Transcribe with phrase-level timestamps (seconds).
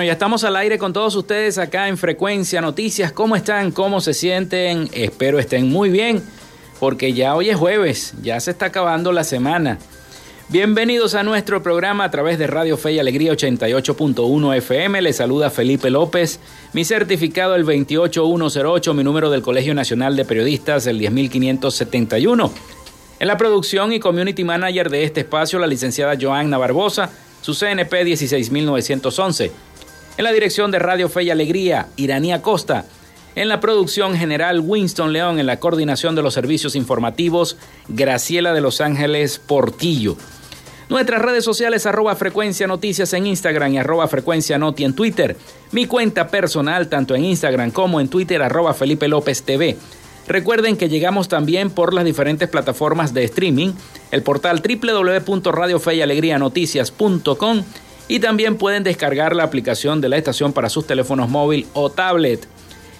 [0.00, 3.12] Bueno, ya estamos al aire con todos ustedes acá en Frecuencia Noticias.
[3.12, 3.70] ¿Cómo están?
[3.70, 4.88] ¿Cómo se sienten?
[4.94, 6.22] Espero estén muy bien,
[6.78, 9.78] porque ya hoy es jueves, ya se está acabando la semana.
[10.48, 15.02] Bienvenidos a nuestro programa a través de Radio Fe y Alegría 88.1 FM.
[15.02, 16.40] Les saluda Felipe López.
[16.72, 22.50] Mi certificado el 28108, mi número del Colegio Nacional de Periodistas el 10571.
[23.18, 27.10] En la producción y community manager de este espacio, la licenciada Joanna Barbosa,
[27.42, 29.69] su CNP 16911.
[30.16, 32.84] En la dirección de Radio Fe y Alegría, Iranía Costa.
[33.36, 35.38] En la producción general, Winston León.
[35.38, 37.56] En la coordinación de los servicios informativos,
[37.88, 40.16] Graciela de Los Ángeles Portillo.
[40.88, 45.36] Nuestras redes sociales, arroba frecuencia noticias en Instagram y arroba frecuencia noti en Twitter.
[45.70, 49.76] Mi cuenta personal, tanto en Instagram como en Twitter, arroba Felipe López TV.
[50.26, 53.74] Recuerden que llegamos también por las diferentes plataformas de streaming,
[54.10, 57.62] el portal www.radiofeyalegrianoticias.com
[58.10, 62.44] y también pueden descargar la aplicación de la estación para sus teléfonos móvil o tablet.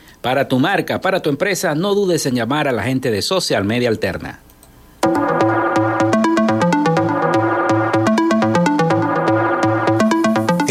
[0.21, 3.65] para tu marca, para tu empresa, no dudes en llamar a la gente de Social
[3.65, 4.39] Media Alterna.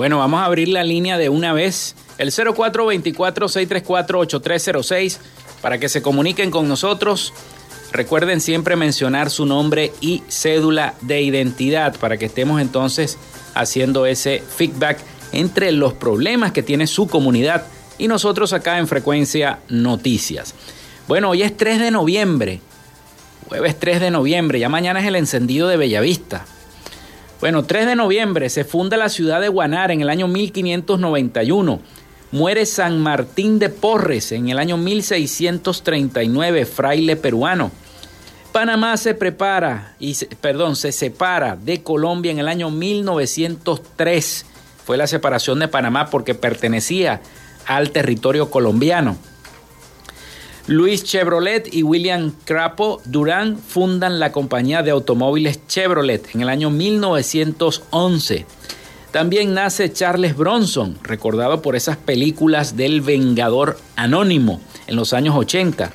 [0.00, 5.18] Bueno, vamos a abrir la línea de una vez, el 0424-634-8306,
[5.60, 7.34] para que se comuniquen con nosotros.
[7.92, 13.18] Recuerden siempre mencionar su nombre y cédula de identidad para que estemos entonces
[13.54, 15.00] haciendo ese feedback
[15.32, 17.66] entre los problemas que tiene su comunidad
[17.98, 20.54] y nosotros acá en Frecuencia Noticias.
[21.08, 22.62] Bueno, hoy es 3 de noviembre,
[23.48, 26.46] jueves 3 de noviembre, ya mañana es el encendido de Bellavista.
[27.40, 31.80] Bueno, 3 de noviembre se funda la ciudad de Guanar en el año 1591.
[32.32, 37.70] Muere San Martín de Porres en el año 1639, fraile peruano.
[38.52, 44.46] Panamá se prepara y perdón, se separa de Colombia en el año 1903.
[44.84, 47.22] Fue la separación de Panamá porque pertenecía
[47.66, 49.16] al territorio colombiano.
[50.66, 56.70] Luis Chevrolet y William Crapo Durán fundan la compañía de automóviles Chevrolet en el año
[56.70, 58.46] 1911.
[59.10, 65.92] También nace Charles Bronson, recordado por esas películas del Vengador Anónimo en los años 80.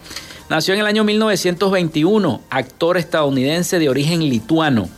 [0.50, 4.89] Nació en el año 1921, actor estadounidense de origen lituano.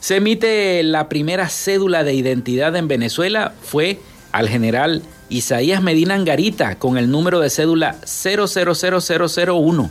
[0.00, 4.00] Se emite la primera cédula de identidad en Venezuela, fue
[4.32, 5.02] al general
[5.32, 9.90] Isaías Medina Angarita con el número de cédula 000001.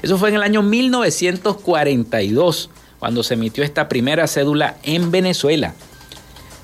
[0.00, 5.74] Eso fue en el año 1942 cuando se emitió esta primera cédula en Venezuela.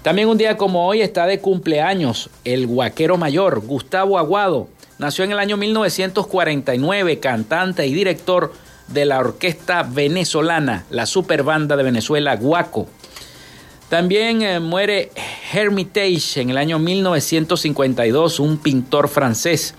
[0.02, 4.68] También un día como hoy está de cumpleaños el guaquero mayor Gustavo Aguado.
[4.98, 8.54] Nació en el año 1949, cantante y director
[8.88, 12.86] de la orquesta venezolana, la superbanda de Venezuela, Guaco.
[13.88, 15.10] También eh, muere
[15.52, 19.74] Hermitage en el año 1952, un pintor francés.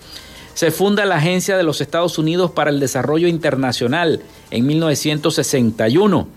[0.54, 6.28] Se funda la Agencia de los Estados Unidos para el Desarrollo Internacional en 1961.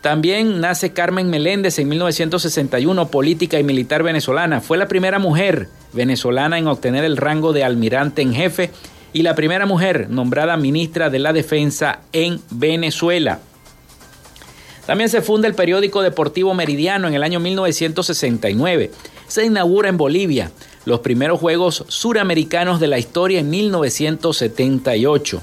[0.00, 4.62] También nace Carmen Meléndez en 1961, política y militar venezolana.
[4.62, 8.70] Fue la primera mujer venezolana en obtener el rango de almirante en jefe
[9.12, 13.40] y la primera mujer nombrada ministra de la Defensa en Venezuela.
[14.90, 18.90] También se funda el periódico deportivo Meridiano en el año 1969.
[19.28, 20.50] Se inaugura en Bolivia
[20.84, 25.42] los primeros Juegos Suramericanos de la historia en 1978.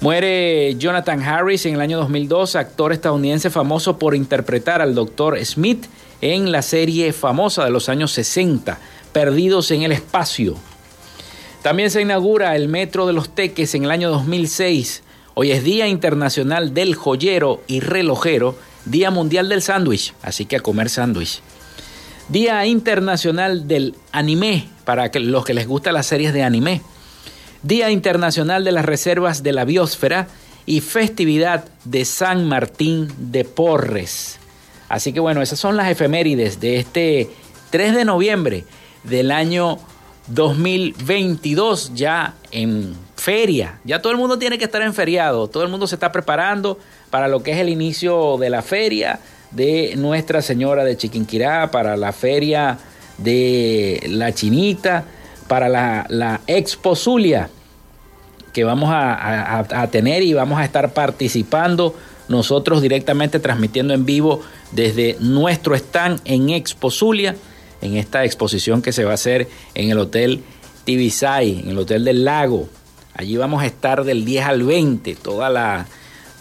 [0.00, 5.44] Muere Jonathan Harris en el año 2002, actor estadounidense famoso por interpretar al Dr.
[5.44, 5.84] Smith
[6.22, 8.78] en la serie famosa de los años 60,
[9.12, 10.56] Perdidos en el Espacio.
[11.60, 15.02] También se inaugura el Metro de los Teques en el año 2006.
[15.40, 20.60] Hoy es Día Internacional del Joyero y Relojero, Día Mundial del Sándwich, así que a
[20.60, 21.42] comer sándwich.
[22.28, 26.82] Día Internacional del Anime, para los que les gustan las series de anime.
[27.62, 30.26] Día Internacional de las Reservas de la Biosfera
[30.66, 34.40] y festividad de San Martín de Porres.
[34.88, 37.30] Así que bueno, esas son las efemérides de este
[37.70, 38.64] 3 de noviembre
[39.04, 39.78] del año
[40.26, 42.96] 2022, ya en
[43.28, 43.78] feria.
[43.84, 45.48] Ya todo el mundo tiene que estar en feriado.
[45.48, 46.78] Todo el mundo se está preparando
[47.10, 49.20] para lo que es el inicio de la feria
[49.50, 52.78] de Nuestra Señora de Chiquinquirá, para la feria
[53.18, 55.04] de La Chinita,
[55.46, 57.50] para la, Expo Zulia
[58.54, 61.94] que vamos a, a, tener y vamos a estar participando
[62.28, 64.40] nosotros directamente transmitiendo en vivo
[64.72, 67.36] desde nuestro stand en Expo Zulia,
[67.82, 70.42] en esta exposición que se va a hacer en el Hotel
[70.86, 72.70] Tibisay, en el Hotel del Lago.
[73.18, 75.86] Allí vamos a estar del 10 al 20, toda la,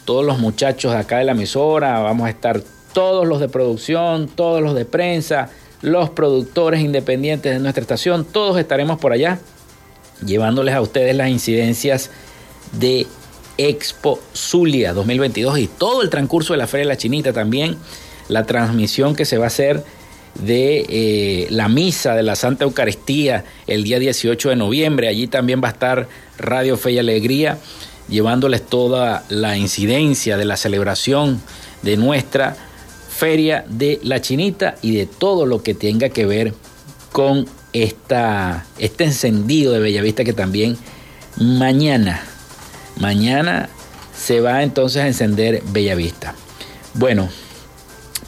[0.05, 2.62] todos los muchachos de acá de la emisora, vamos a estar
[2.93, 5.50] todos los de producción, todos los de prensa,
[5.81, 9.39] los productores independientes de nuestra estación, todos estaremos por allá
[10.24, 12.12] llevándoles a ustedes las incidencias
[12.74, 13.07] de
[13.57, 17.75] Expo Zulia 2022 y todo el transcurso de la Feria de la Chinita también,
[18.27, 19.84] la transmisión que se va a hacer
[20.39, 25.08] de eh, la misa de la Santa Eucaristía el día 18 de noviembre.
[25.08, 27.58] Allí también va a estar Radio Fe y Alegría
[28.08, 31.41] llevándoles toda la incidencia de la celebración
[31.82, 32.56] de nuestra
[33.10, 36.53] feria de la chinita y de todo lo que tenga que ver
[37.12, 40.77] con esta, este encendido de Bellavista que también
[41.38, 42.22] mañana,
[42.98, 43.70] mañana
[44.15, 46.36] se va entonces a encender Bellavista.
[46.94, 47.29] Bueno,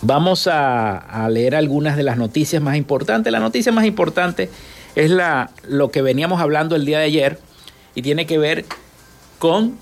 [0.01, 3.31] vamos a, leer algunas de las noticias más importantes.
[3.31, 4.49] La noticia más importante
[4.95, 7.39] es la, lo que veníamos hablando el día de ayer
[7.95, 8.65] y tiene que ver
[9.37, 9.77] con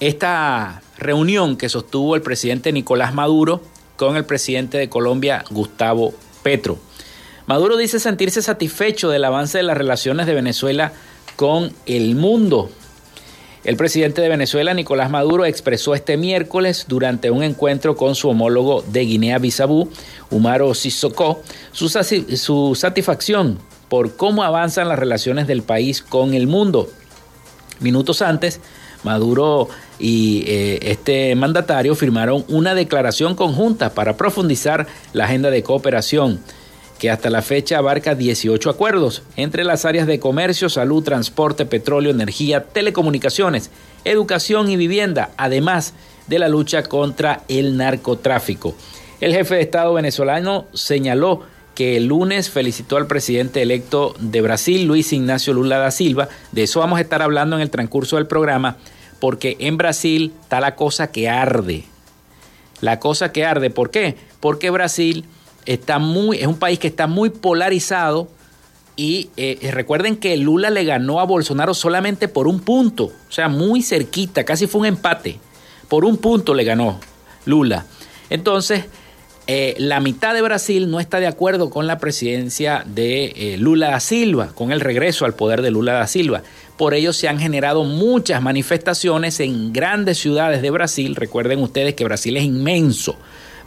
[0.00, 3.62] esta reunión que sostuvo el presidente Nicolás Maduro
[3.96, 6.78] con el presidente de Colombia, Gustavo Petro.
[7.46, 10.92] Maduro dice sentirse satisfecho del avance de las relaciones de Venezuela
[11.34, 12.70] con el mundo.
[13.64, 18.82] El presidente de Venezuela, Nicolás Maduro, expresó este miércoles durante un encuentro con su homólogo
[18.82, 19.90] de Guinea-Bissau,
[20.30, 26.88] Umaro Sissoko, su, satisfacción por cómo avanzan las relaciones del país con el mundo.
[27.80, 28.60] Minutos antes,
[29.02, 36.40] Maduro y eh, este mandatario firmaron una declaración conjunta para profundizar la agenda de cooperación
[36.98, 42.10] que hasta la fecha abarca 18 acuerdos entre las áreas de comercio, salud, transporte, petróleo,
[42.10, 43.70] energía, telecomunicaciones,
[44.04, 45.94] educación y vivienda, además
[46.26, 48.74] de la lucha contra el narcotráfico.
[49.20, 51.42] El jefe de Estado venezolano señaló
[51.74, 56.28] que el lunes felicitó al presidente electo de Brasil, Luis Ignacio Lula da Silva.
[56.50, 58.76] De eso vamos a estar hablando en el transcurso del programa,
[59.20, 61.84] porque en Brasil está la cosa que arde.
[62.80, 64.16] La cosa que arde, ¿por qué?
[64.40, 65.24] Porque Brasil
[65.68, 68.28] está muy, es un país que está muy polarizado
[68.96, 73.48] y eh, recuerden que Lula le ganó a Bolsonaro solamente por un punto, o sea,
[73.48, 75.38] muy cerquita, casi fue un empate.
[75.88, 76.98] Por un punto le ganó
[77.44, 77.86] Lula.
[78.30, 78.86] Entonces,
[79.46, 83.90] eh, la mitad de Brasil no está de acuerdo con la presidencia de eh, Lula
[83.90, 86.42] da Silva, con el regreso al poder de Lula da Silva.
[86.78, 91.14] Por ello se han generado muchas manifestaciones en grandes ciudades de Brasil.
[91.14, 93.16] Recuerden ustedes que Brasil es inmenso.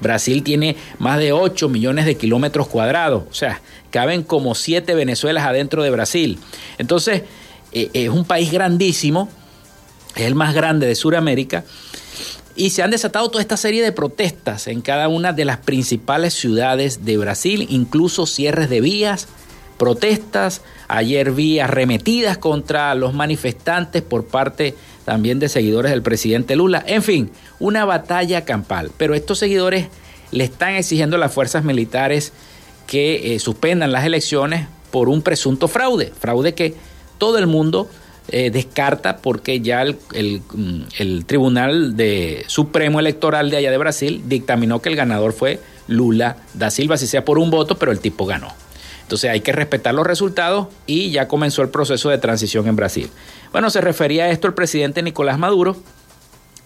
[0.02, 5.46] Brasil tiene más de 8 millones de kilómetros cuadrados, o sea, caben como 7 Venezuelas
[5.46, 6.40] adentro de Brasil.
[6.78, 7.24] Entonces,
[7.72, 9.30] eh, es un país grandísimo,
[10.16, 11.64] es el más grande de Sudamérica
[12.56, 16.34] y se han desatado toda esta serie de protestas en cada una de las principales
[16.34, 19.28] ciudades de Brasil, incluso cierres de vías,
[19.78, 26.84] protestas, ayer vi arremetidas contra los manifestantes por parte también de seguidores del presidente Lula,
[26.86, 29.88] en fin, una batalla campal, pero estos seguidores
[30.32, 32.34] le están exigiendo a las fuerzas militares
[32.88, 36.76] que eh, suspendan las elecciones por un presunto fraude, fraude que
[37.18, 37.90] todo el mundo
[38.28, 44.82] eh, descarta porque ya mm, el, Tribunal de Supremo Electoral de allá de Brasil dictaminó
[44.82, 48.26] que el ganador fue Lula da Silva, si sea por un voto, pero el tipo
[48.26, 48.54] ganó.
[49.02, 53.10] Entonces hay que respetar los resultados y ya comenzó el proceso de transición en Brasil.
[53.52, 55.76] Bueno, se refería a esto el presidente Nicolás Maduro,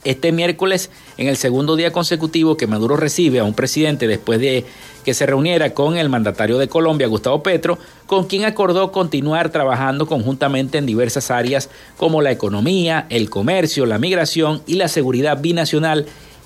[0.04, 4.66] este miércoles, en el segundo día consecutivo que Maduro recibe a un presidente después de
[5.04, 10.06] que se reuniera con el mandatario de Colombia, Gustavo Petro, con quien acordó continuar trabajando
[10.06, 16.06] conjuntamente en diversas áreas como la economía, el comercio, la migración y la seguridad binacional,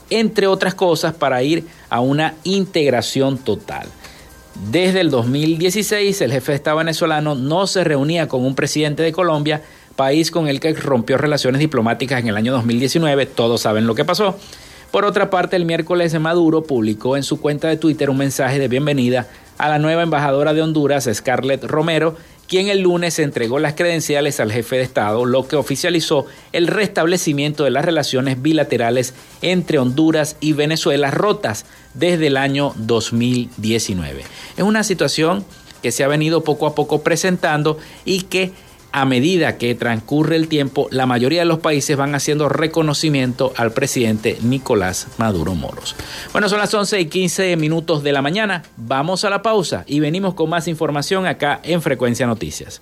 [0.10, 3.90] entre otras cosas, para ir a una integración total.
[4.72, 9.14] Desde el 2016, el jefe de Estado venezolano no se reunía con un presidente de
[9.14, 9.64] Colombia,
[10.00, 14.06] país con el que rompió relaciones diplomáticas en el año 2019, todos saben lo que
[14.06, 14.40] pasó.
[14.92, 18.70] Por otra parte, el miércoles Maduro publicó en su cuenta de Twitter un mensaje de
[18.70, 19.28] bienvenida
[19.58, 22.16] a la nueva embajadora de Honduras, Scarlett Romero,
[22.48, 27.66] quien el lunes entregó las credenciales al jefe de Estado, lo que oficializó el restablecimiento
[27.66, 34.24] de las relaciones bilaterales entre Honduras y Venezuela rotas desde el año 2019.
[34.56, 35.44] Es una situación
[35.84, 38.54] que se ha venido poco a poco presentando y que
[38.92, 43.72] a medida que transcurre el tiempo, la mayoría de los países van haciendo reconocimiento al
[43.72, 45.96] presidente Nicolás Maduro Moros.
[46.32, 48.64] Bueno, son las 11 y 15 minutos de la mañana.
[48.78, 52.82] Vamos a la pausa y venimos con más información acá en Frecuencia Noticias.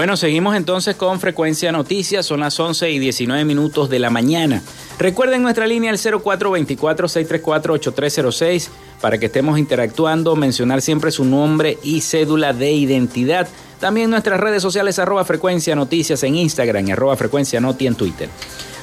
[0.00, 4.62] Bueno, seguimos entonces con Frecuencia Noticias, son las 11 y 19 minutos de la mañana.
[4.98, 8.68] Recuerden nuestra línea el 0424-634-8306
[9.02, 13.46] para que estemos interactuando, mencionar siempre su nombre y cédula de identidad.
[13.78, 18.30] También nuestras redes sociales arroba Frecuencia Noticias en Instagram y arroba Frecuencia Noti en Twitter.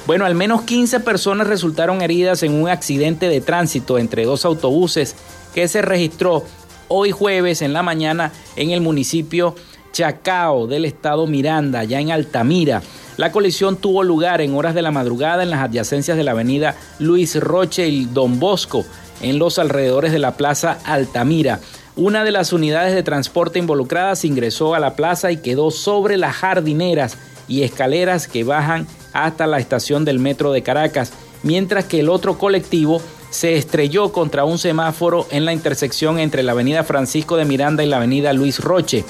[0.05, 5.15] Bueno, al menos 15 personas resultaron heridas en un accidente de tránsito entre dos autobuses
[5.55, 6.43] que se registró
[6.89, 9.55] hoy jueves en la mañana en el municipio
[9.97, 12.83] Chacao del estado Miranda, ya en Altamira.
[13.17, 16.75] La colisión tuvo lugar en horas de la madrugada en las adyacencias de la avenida
[16.99, 18.85] Luis Roche y Don Bosco,
[19.21, 21.61] en los alrededores de la plaza Altamira.
[21.95, 26.35] Una de las unidades de transporte involucradas ingresó a la plaza y quedó sobre las
[26.35, 31.11] jardineras y escaleras que bajan hasta la estación del metro de Caracas,
[31.41, 33.01] mientras que el otro colectivo
[33.31, 37.87] se estrelló contra un semáforo en la intersección entre la avenida Francisco de Miranda y
[37.87, 39.03] la avenida Luis Roche.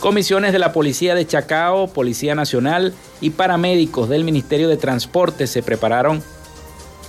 [0.00, 5.62] Comisiones de la Policía de Chacao, Policía Nacional y paramédicos del Ministerio de Transporte se
[5.62, 6.22] prepararon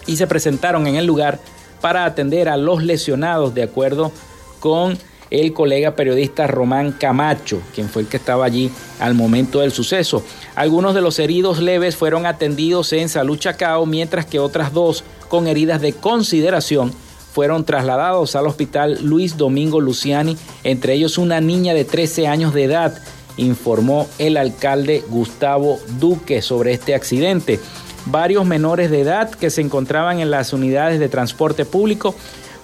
[0.07, 1.39] y se presentaron en el lugar
[1.79, 4.11] para atender a los lesionados de acuerdo
[4.59, 4.97] con
[5.29, 8.69] el colega periodista Román Camacho, quien fue el que estaba allí
[8.99, 10.21] al momento del suceso.
[10.55, 15.47] Algunos de los heridos leves fueron atendidos en Salud Chacao, mientras que otras dos con
[15.47, 16.91] heridas de consideración
[17.31, 22.65] fueron trasladados al hospital Luis Domingo Luciani, entre ellos una niña de 13 años de
[22.65, 22.97] edad,
[23.37, 27.59] informó el alcalde Gustavo Duque sobre este accidente.
[28.05, 32.15] Varios menores de edad que se encontraban en las unidades de transporte público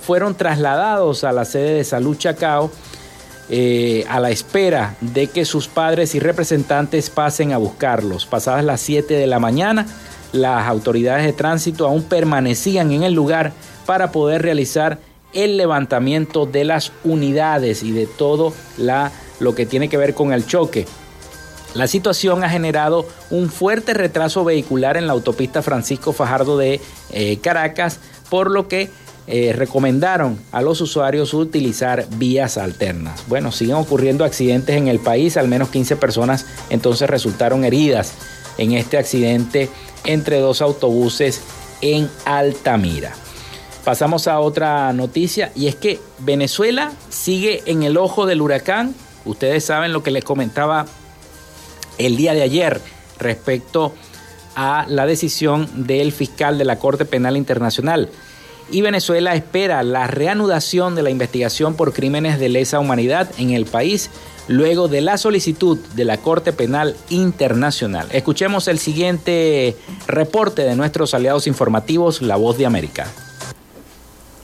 [0.01, 2.71] fueron trasladados a la sede de Salud Chacao
[3.49, 8.25] eh, a la espera de que sus padres y representantes pasen a buscarlos.
[8.25, 9.85] Pasadas las 7 de la mañana,
[10.33, 13.53] las autoridades de tránsito aún permanecían en el lugar
[13.87, 14.99] para poder realizar
[15.33, 18.53] el levantamiento de las unidades y de todo
[19.39, 20.85] lo que tiene que ver con el choque.
[21.73, 27.37] La situación ha generado un fuerte retraso vehicular en la autopista Francisco Fajardo de eh,
[27.37, 28.89] Caracas, por lo que
[29.27, 33.25] eh, recomendaron a los usuarios utilizar vías alternas.
[33.27, 38.13] Bueno, siguen ocurriendo accidentes en el país, al menos 15 personas entonces resultaron heridas
[38.57, 39.69] en este accidente
[40.05, 41.41] entre dos autobuses
[41.81, 43.13] en Altamira.
[43.87, 48.93] Pasamos a otra noticia y es que Venezuela sigue en el ojo del huracán.
[49.23, 50.87] Ustedes saben lo que les comentaba
[51.97, 52.81] el día de ayer
[53.17, 53.93] respecto
[54.57, 58.09] a la decisión del fiscal de la Corte Penal Internacional.
[58.69, 63.65] Y Venezuela espera la reanudación de la investigación por crímenes de lesa humanidad en el
[63.67, 64.09] país
[64.49, 68.09] luego de la solicitud de la Corte Penal Internacional.
[68.11, 73.07] Escuchemos el siguiente reporte de nuestros aliados informativos, La Voz de América.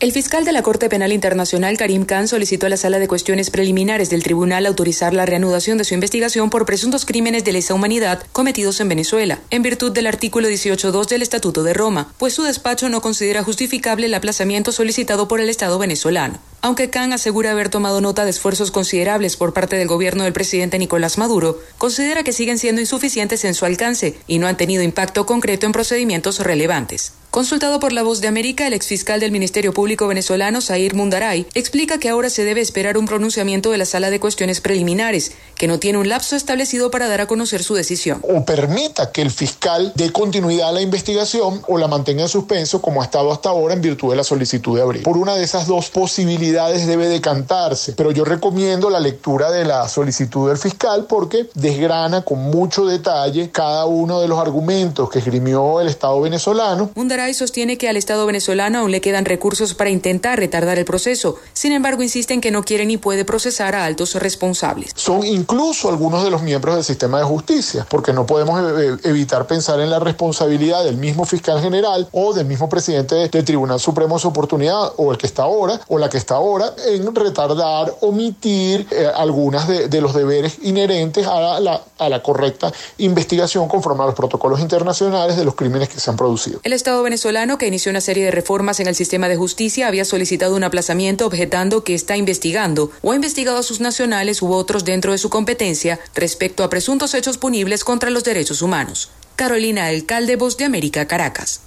[0.04, 3.50] El fiscal de la Corte Penal Internacional, Karim Khan, solicitó a la Sala de Cuestiones
[3.50, 8.22] Preliminares del Tribunal autorizar la reanudación de su investigación por presuntos crímenes de lesa humanidad
[8.34, 12.90] cometidos en Venezuela, en virtud del artículo 18.2 del Estatuto de Roma, pues su despacho
[12.90, 16.38] no considera justificable el aplazamiento solicitado por el Estado venezolano.
[16.66, 20.80] Aunque Khan asegura haber tomado nota de esfuerzos considerables por parte del gobierno del presidente
[20.80, 25.26] Nicolás Maduro, considera que siguen siendo insuficientes en su alcance y no han tenido impacto
[25.26, 27.12] concreto en procedimientos relevantes.
[27.32, 31.98] Consultado por La Voz de América, el exfiscal del Ministerio Público venezolano, Zair Mundaray, explica
[31.98, 35.80] que ahora se debe esperar un pronunciamiento de la Sala de Cuestiones Preliminares, que no
[35.80, 38.22] tiene un lapso establecido para dar a conocer su decisión.
[38.22, 42.84] O permita que el fiscal dé continuidad a la investigación o la mantenga en suspenso,
[42.84, 45.02] como ha estado hasta ahora en virtud de la solicitud de abril.
[45.02, 49.88] Por una de esas dos posibilidades debe decantarse, pero yo recomiendo la lectura de la
[49.88, 55.82] solicitud del fiscal porque desgrana con mucho detalle cada uno de los argumentos que esgrimió
[55.82, 56.92] el Estado venezolano
[57.34, 61.38] sostiene que al Estado venezolano aún le quedan recursos para intentar retardar el proceso.
[61.54, 64.92] Sin embargo, insiste en que no quiere ni puede procesar a altos responsables.
[64.96, 69.10] Son incluso algunos de los miembros del sistema de justicia, porque no podemos e-, e-,
[69.10, 73.80] evitar pensar en la responsabilidad del mismo fiscal general o del mismo presidente del Tribunal
[73.80, 76.43] Supremo de su oportunidad, o el que está ahora, o la que está ahora,
[76.86, 82.72] en retardar, omitir eh, algunas de, de, los deberes inherentes a la, a la correcta
[82.98, 86.60] investigación conforme a los protocolos internacionales de los crímenes que se han producido.
[86.64, 90.06] El Estado venezolano, que inició una serie de reformas en el sistema de justicia, había
[90.06, 94.84] solicitado un aplazamiento objetando que está investigando o ha investigado a sus nacionales u otros
[94.84, 99.10] dentro de su competencia respecto a presuntos hechos punibles contra los derechos humanos.
[99.36, 101.62] Carolina Alcalde, Voz de América, Caracas.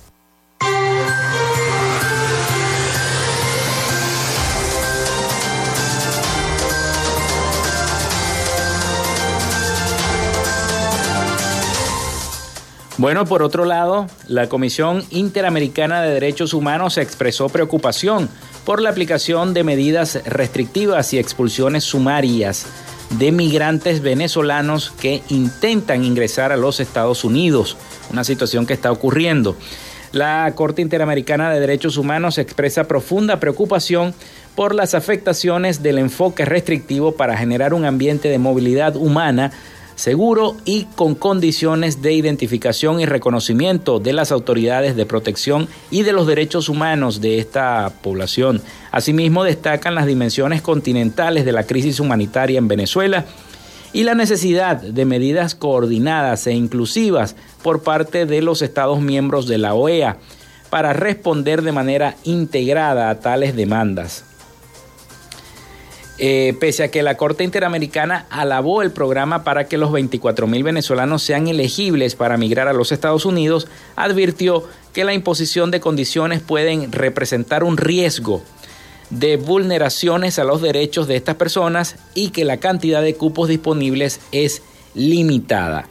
[12.99, 18.31] Bueno, por otro lado, la Comisión Interamericana de Derechos Humanos expresó preocupación
[18.65, 22.67] por la aplicación de medidas restrictivas y expulsiones sumarias
[23.19, 27.77] de migrantes venezolanos que intentan ingresar a los Estados Unidos,
[28.11, 29.57] una situación que está ocurriendo.
[30.13, 34.15] La Corte Interamericana de Derechos Humanos expresa profunda preocupación
[34.55, 39.53] por las afectaciones del enfoque restrictivo para generar un ambiente de movilidad humana
[39.97, 46.13] seguro y con condiciones de identificación y reconocimiento de las autoridades de protección y de
[46.13, 48.63] los derechos humanos de esta población.
[48.93, 53.25] Asimismo, destacan las dimensiones continentales de la crisis humanitaria en Venezuela
[53.93, 59.59] y la necesidad de medidas coordinadas e inclusivas por parte de los Estados miembros de
[59.59, 60.19] la OEA
[60.69, 64.26] para responder de manera integrada a tales demandas.
[66.19, 71.23] Eh, pese a que la Corte Interamericana alabó el programa para que los 24.000 venezolanos
[71.23, 76.91] sean elegibles para migrar a los Estados Unidos, advirtió que la imposición de condiciones pueden
[76.91, 78.43] representar un riesgo
[79.11, 84.21] de vulneraciones a los derechos de estas personas y que la cantidad de cupos disponibles
[84.33, 84.63] es
[84.95, 85.87] limitada.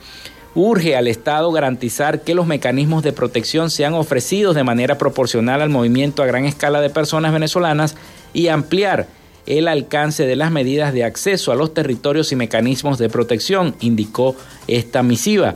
[0.56, 5.70] Urge al Estado garantizar que los mecanismos de protección sean ofrecidos de manera proporcional al
[5.70, 7.96] movimiento a gran escala de personas venezolanas
[8.34, 9.08] y ampliar
[9.46, 14.36] el alcance de las medidas de acceso a los territorios y mecanismos de protección, indicó
[14.68, 15.56] esta misiva.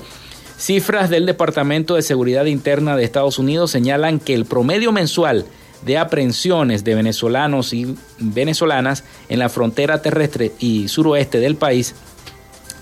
[0.57, 5.45] Cifras del Departamento de Seguridad Interna de Estados Unidos señalan que el promedio mensual
[5.85, 11.95] de aprehensiones de venezolanos y venezolanas en la frontera terrestre y suroeste del país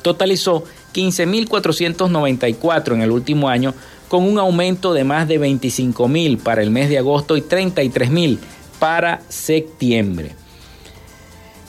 [0.02, 3.76] totalizó 15.494 en el último año,
[4.08, 8.40] con un aumento de más de 25.000 para el mes de agosto y 33.000
[8.80, 10.47] para septiembre.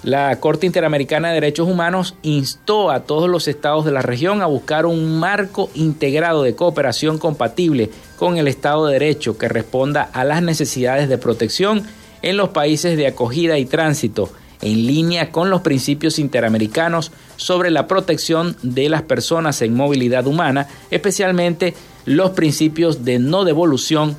[0.04, 4.46] La Corte Interamericana de Derechos Humanos instó a todos los estados de la región a
[4.46, 10.24] buscar un marco integrado de cooperación compatible con el Estado de Derecho que responda a
[10.24, 11.82] las necesidades de protección
[12.22, 14.30] en los países de acogida y tránsito,
[14.60, 20.68] en línea con los principios interamericanos sobre la protección de las personas en movilidad humana,
[20.92, 24.16] especialmente los principios de no devolución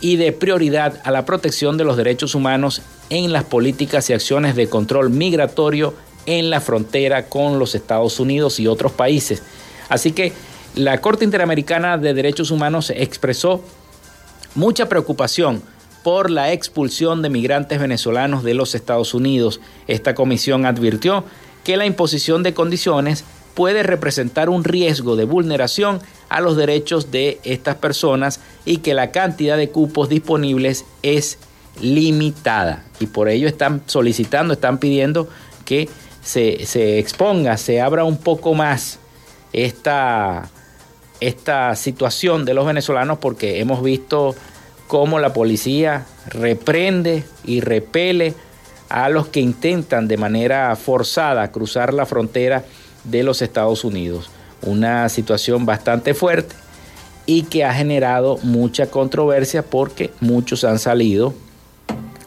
[0.00, 4.56] y de prioridad a la protección de los derechos humanos en las políticas y acciones
[4.56, 5.94] de control migratorio
[6.26, 9.42] en la frontera con los Estados Unidos y otros países.
[9.88, 10.32] Así que
[10.74, 13.62] la Corte Interamericana de Derechos Humanos expresó
[14.54, 15.62] mucha preocupación
[16.02, 19.60] por la expulsión de migrantes venezolanos de los Estados Unidos.
[19.86, 21.24] Esta comisión advirtió
[21.64, 27.40] que la imposición de condiciones puede representar un riesgo de vulneración a los derechos de
[27.44, 31.38] estas personas y que la cantidad de cupos disponibles es
[31.80, 32.84] limitada.
[33.00, 35.28] Y por ello están solicitando, están pidiendo
[35.64, 35.88] que
[36.22, 38.98] se, exponga, se abra un poco más
[39.52, 40.48] esta,
[41.20, 44.34] esta situación de los venezolanos porque hemos visto
[44.86, 48.34] cómo la policía reprende y repele
[48.88, 52.64] a los que intentan de manera forzada cruzar la frontera
[53.04, 54.30] de los Estados Unidos.
[54.62, 56.54] Una situación bastante fuerte
[57.26, 61.34] y que ha generado mucha controversia porque muchos han salido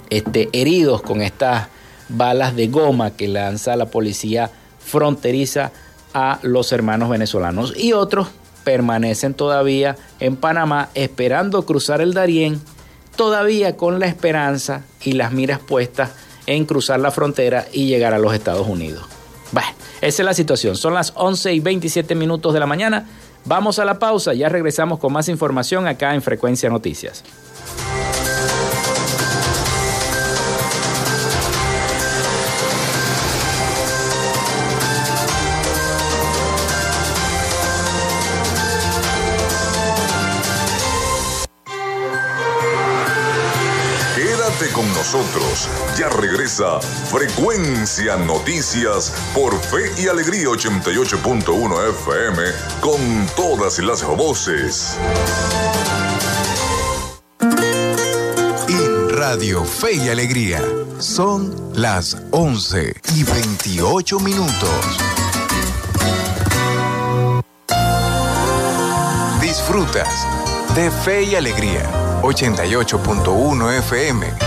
[0.10, 1.68] este, heridos con estas
[2.10, 5.72] balas de goma que lanza la policía fronteriza
[6.14, 8.30] a los hermanos venezolanos y otros
[8.64, 12.60] permanecen todavía en Panamá esperando cruzar el Darién,
[13.16, 16.12] todavía con la esperanza y las miras puestas
[16.48, 19.06] en cruzar la frontera y llegar a los Estados Unidos.
[19.52, 19.70] Bueno,
[20.02, 20.76] esa es la situación.
[20.76, 23.06] Son las 11 y 27 minutos de la mañana.
[23.46, 27.24] Vamos a la pausa, ya regresamos con más información acá en Frecuencia Noticias.
[45.98, 52.44] Ya regresa Frecuencia Noticias por Fe y Alegría 88.1 FM
[52.82, 53.00] con
[53.38, 54.98] todas las voces.
[58.68, 60.62] En Radio Fe y Alegría
[61.00, 64.98] son las 11 y 28 minutos.
[69.40, 70.28] Disfrutas
[70.76, 71.90] de Fe y Alegría
[72.24, 74.47] 88.1 FM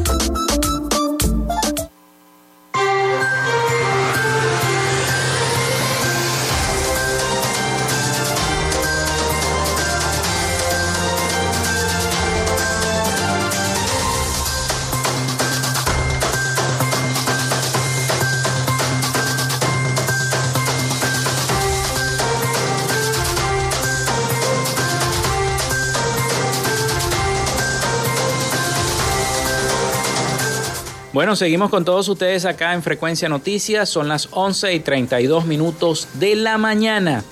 [31.13, 33.89] Bueno, seguimos con todos ustedes acá en Frecuencia Noticias.
[33.89, 37.25] Son las 11 y 32 minutos de la mañana.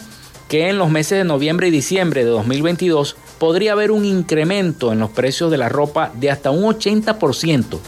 [0.49, 4.99] que en los meses de noviembre y diciembre de 2022 podría haber un incremento en
[4.99, 7.79] los precios de la ropa de hasta un 80%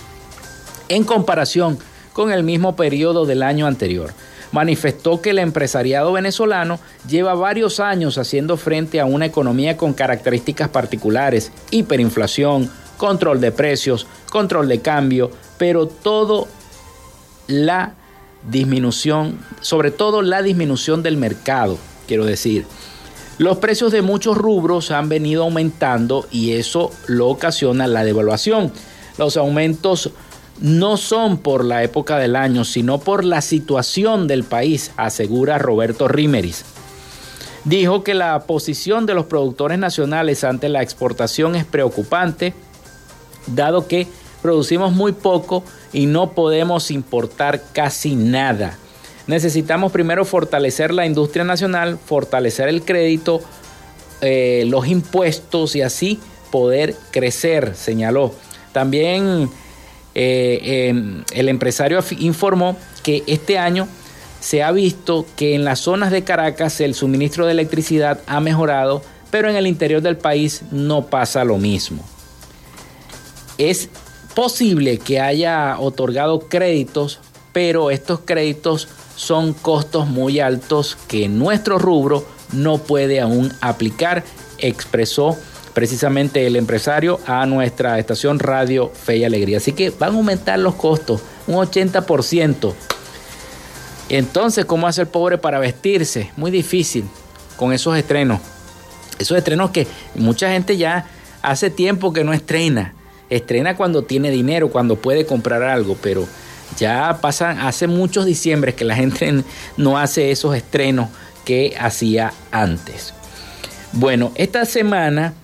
[0.88, 1.78] en comparación
[2.14, 4.14] con el mismo periodo del año anterior
[4.54, 10.68] manifestó que el empresariado venezolano lleva varios años haciendo frente a una economía con características
[10.68, 16.46] particulares, hiperinflación, control de precios, control de cambio, pero todo
[17.48, 17.94] la
[18.48, 22.64] disminución, sobre todo la disminución del mercado, quiero decir.
[23.38, 28.72] Los precios de muchos rubros han venido aumentando y eso lo ocasiona la devaluación.
[29.18, 30.12] Los aumentos
[30.60, 36.08] no son por la época del año, sino por la situación del país, asegura Roberto
[36.08, 36.64] Rimeris.
[37.64, 42.52] Dijo que la posición de los productores nacionales ante la exportación es preocupante,
[43.46, 44.06] dado que
[44.42, 48.78] producimos muy poco y no podemos importar casi nada.
[49.26, 53.40] Necesitamos primero fortalecer la industria nacional, fortalecer el crédito,
[54.20, 58.34] eh, los impuestos y así poder crecer, señaló.
[58.72, 59.48] También
[60.14, 63.88] el empresario informó que este año
[64.40, 69.02] se ha visto que en las zonas de Caracas el suministro de electricidad ha mejorado,
[69.30, 72.04] pero en el interior del país no pasa lo mismo.
[73.58, 73.88] Es
[74.34, 77.20] posible que haya otorgado créditos,
[77.52, 84.24] pero estos créditos son costos muy altos que nuestro rubro no puede aún aplicar,
[84.58, 85.38] expresó
[85.74, 89.58] precisamente el empresario a nuestra estación Radio Fe y Alegría.
[89.58, 92.72] Así que van a aumentar los costos un 80%.
[94.08, 96.30] Entonces, ¿cómo hace el pobre para vestirse?
[96.36, 97.04] Muy difícil
[97.56, 98.40] con esos estrenos.
[99.18, 101.06] Esos estrenos que mucha gente ya
[101.42, 102.94] hace tiempo que no estrena.
[103.28, 106.26] Estrena cuando tiene dinero, cuando puede comprar algo, pero
[106.78, 109.42] ya pasan, hace muchos diciembres que la gente
[109.76, 111.08] no hace esos estrenos
[111.44, 113.12] que hacía antes.
[113.92, 115.34] Bueno, esta semana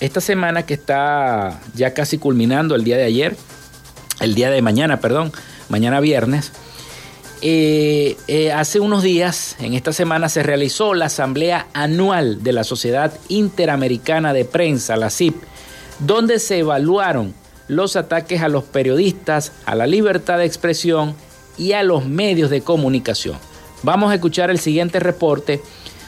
[0.00, 3.36] esta semana que está ya casi culminando el día de ayer,
[4.20, 5.32] el día de mañana, perdón,
[5.68, 6.52] mañana viernes,
[7.42, 12.64] eh, eh, hace unos días, en esta semana, se realizó la asamblea anual de la
[12.64, 15.36] Sociedad Interamericana de Prensa, la CIP,
[16.00, 17.34] donde se evaluaron
[17.68, 21.14] los ataques a los periodistas, a la libertad de expresión
[21.56, 23.38] y a los medios de comunicación.
[23.82, 25.62] Vamos a escuchar el siguiente reporte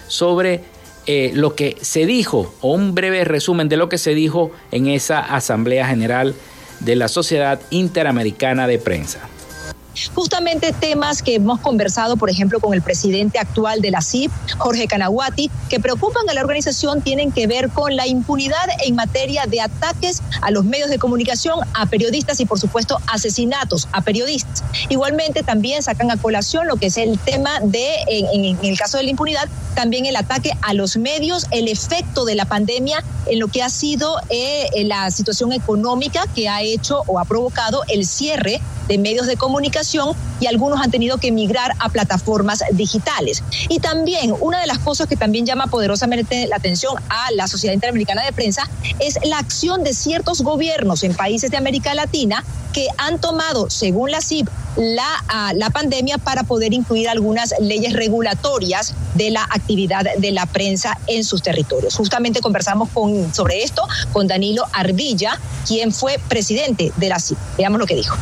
[0.09, 0.63] sobre
[1.07, 4.87] eh, lo que se dijo, o un breve resumen de lo que se dijo en
[4.87, 6.35] esa Asamblea General
[6.81, 9.29] de la Sociedad Interamericana de Prensa.
[10.15, 14.87] Justamente temas que hemos conversado, por ejemplo, con el presidente actual de la CIP, Jorge
[14.87, 19.61] Canaguati, que preocupan a la organización, tienen que ver con la impunidad en materia de
[19.61, 24.65] ataques a los medios de comunicación, a periodistas y, por supuesto, asesinatos a periodistas.
[24.89, 29.05] Igualmente, también sacan a colación lo que es el tema de, en, el caso de
[29.05, 33.49] la impunidad, también el ataque a los medios, el efecto de la pandemia en lo
[33.49, 38.61] que ha sido eh, la situación económica que ha hecho o ha provocado el cierre
[38.89, 39.82] de medios de comunicación
[40.41, 43.43] y algunos han tenido que migrar a plataformas digitales.
[43.69, 47.75] Y también una de las cosas que también llama poderosamente la atención a la Sociedad
[47.75, 48.69] Interamericana de Prensa
[49.01, 54.11] es la acción de ciertos gobiernos en países de América Latina que han tomado, según
[54.11, 60.07] la CIP, la, ah, la pandemia para poder incluir algunas leyes regulatorias de la actividad
[60.17, 61.95] de la prensa en sus territorios.
[61.95, 67.39] Justamente conversamos con, sobre esto con Danilo Ardilla, quien fue presidente de la CIP.
[67.59, 68.17] Veamos lo que dijo.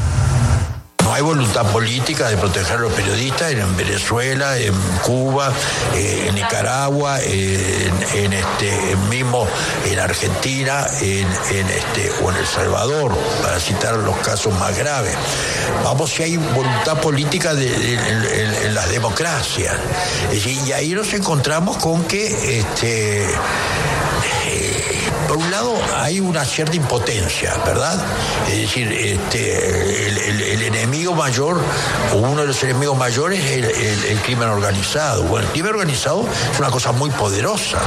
[1.11, 5.53] No hay voluntad política de proteger a los periodistas en Venezuela, en Cuba,
[5.97, 9.45] eh, en Nicaragua, en, este mismo
[9.87, 11.27] en Argentina, en,
[11.69, 15.17] este o en El Salvador, para citar los casos más graves.
[15.83, 19.75] Vamos si hay voluntad política en, las democracias.
[20.33, 23.27] y ahí nos encontramos con que este
[25.97, 27.99] hay una cierta impotencia, ¿verdad?
[28.49, 31.61] Es decir, este, el, enemigo mayor,
[32.13, 35.25] o uno de los enemigos mayores es el crimen organizado.
[35.25, 37.79] Bueno, el crimen organizado es una cosa muy poderosa.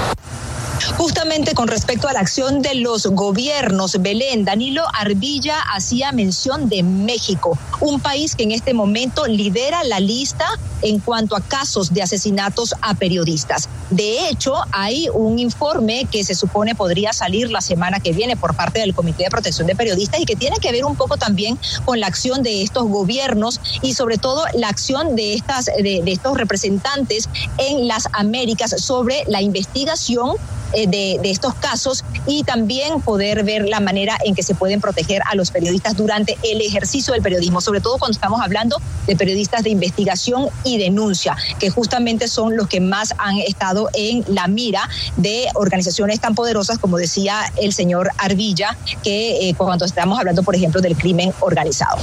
[0.98, 6.84] Justamente con respecto a la acción de los gobiernos, Belén, Danilo Arbilla hacía mención de
[6.84, 10.46] México, un país que en este momento lidera la lista
[10.82, 13.70] en cuanto a casos de asesinatos a periodistas.
[13.90, 18.56] De hecho, hay un informe que se supone podría salir la semana que viene por
[18.56, 21.58] parte del Comité de Protección de Periodistas y que tiene que ver un poco también
[21.86, 26.12] con la acción de estos gobiernos y sobre todo la acción de estas de, de
[26.12, 30.36] estos representantes en las Américas sobre la investigación
[30.74, 35.22] eh, de, estos casos y también poder ver la manera en que se pueden proteger
[35.30, 39.64] a los periodistas durante el ejercicio del periodismo, sobre todo cuando estamos hablando de periodistas
[39.64, 44.88] de investigación y denuncia, que justamente son los que más han estado en la mira
[45.18, 50.56] de organizaciones tan poderosas como decía el señor Arvilla, que eh, cuando estamos hablando, por
[50.56, 51.98] ejemplo, del crimen organizado.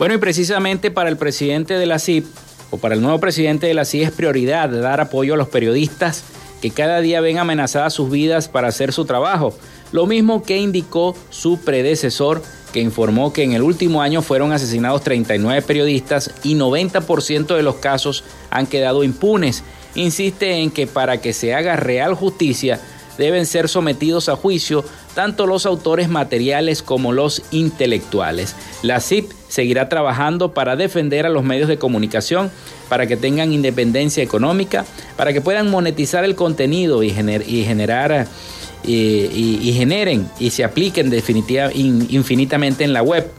[0.00, 2.24] Bueno, y precisamente para el presidente de la CIP,
[2.70, 6.24] o para el nuevo presidente de la CIP, es prioridad dar apoyo a los periodistas
[6.62, 9.54] que cada día ven amenazadas sus vidas para hacer su trabajo.
[9.92, 12.42] Lo mismo que indicó su predecesor,
[12.72, 17.74] que informó que en el último año fueron asesinados 39 periodistas y 90% de los
[17.74, 19.64] casos han quedado impunes.
[19.94, 22.80] Insiste en que para que se haga real justicia
[23.18, 24.82] deben ser sometidos a juicio
[25.14, 28.56] tanto los autores materiales como los intelectuales.
[28.82, 32.50] La CIP seguirá trabajando para defender a los medios de comunicación,
[32.88, 34.86] para que tengan independencia económica,
[35.16, 38.26] para que puedan monetizar el contenido y, generar
[38.84, 43.30] y, generen y se apliquen definitiva, infinitamente en la web.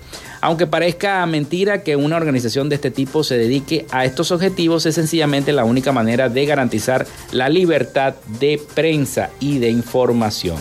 [0.43, 4.95] Aunque parezca mentira que una organización de este tipo se dedique a estos objetivos, es
[4.95, 10.57] sencillamente la única manera de garantizar la libertad de prensa y de información.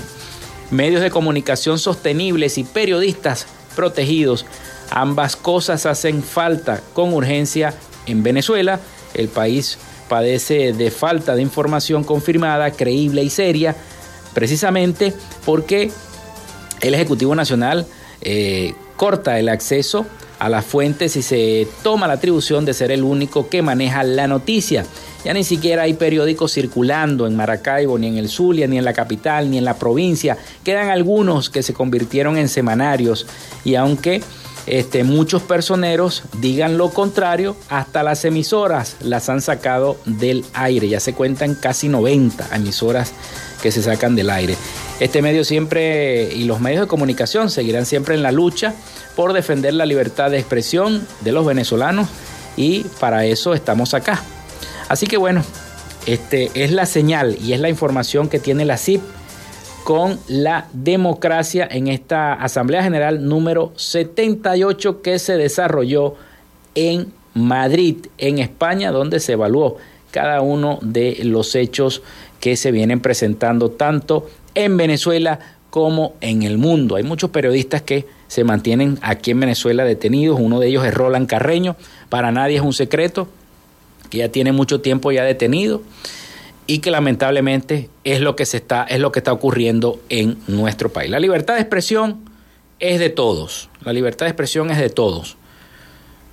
[0.70, 4.44] Medios de comunicación sostenibles y periodistas protegidos,
[4.90, 7.74] ambas cosas hacen falta con urgencia
[8.06, 8.80] en Venezuela.
[9.14, 9.78] El país
[10.08, 13.76] padece de falta de información confirmada, creíble y seria
[14.34, 15.14] precisamente
[15.44, 15.90] porque
[16.80, 17.86] el Ejecutivo Nacional
[18.22, 20.06] eh, corta el acceso
[20.38, 24.26] a las fuentes y se toma la atribución de ser el único que maneja la
[24.26, 24.86] noticia.
[25.22, 28.94] Ya ni siquiera hay periódicos circulando en Maracaibo, ni en el Zulia, ni en la
[28.94, 30.38] capital, ni en la provincia.
[30.64, 33.26] Quedan algunos que se convirtieron en semanarios
[33.64, 34.22] y aunque
[34.66, 40.88] este, muchos personeros digan lo contrario, hasta las emisoras las han sacado del aire.
[40.88, 43.12] Ya se cuentan casi 90 emisoras
[43.62, 44.56] que se sacan del aire.
[45.00, 48.74] Este medio siempre y los medios de comunicación seguirán siempre en la lucha
[49.16, 52.08] por defender la libertad de expresión de los venezolanos
[52.56, 54.22] y para eso estamos acá.
[54.88, 55.42] Así que bueno,
[56.06, 59.00] este es la señal y es la información que tiene la CIP
[59.84, 66.14] con la democracia en esta Asamblea General número 78 que se desarrolló
[66.74, 69.76] en Madrid, en España, donde se evaluó
[70.10, 72.02] cada uno de los hechos
[72.40, 75.38] que se vienen presentando tanto en Venezuela
[75.70, 76.96] como en el mundo.
[76.96, 80.38] Hay muchos periodistas que se mantienen aquí en Venezuela detenidos.
[80.40, 81.76] Uno de ellos es Roland Carreño.
[82.08, 83.28] Para nadie es un secreto
[84.08, 85.82] que ya tiene mucho tiempo ya detenido
[86.70, 90.92] y que lamentablemente es lo que se está es lo que está ocurriendo en nuestro
[90.92, 91.10] país.
[91.10, 92.20] La libertad de expresión
[92.78, 93.68] es de todos.
[93.80, 95.36] La libertad de expresión es de todos.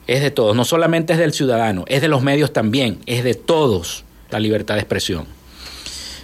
[0.05, 3.33] Es de todos, no solamente es del ciudadano, es de los medios también, es de
[3.33, 5.25] todos la libertad de expresión